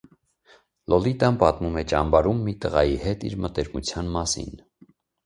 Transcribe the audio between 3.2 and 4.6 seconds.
իր մտերմության մասին։